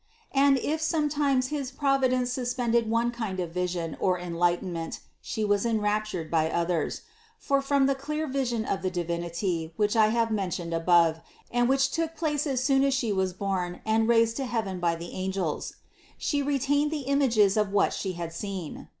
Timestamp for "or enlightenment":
3.99-4.99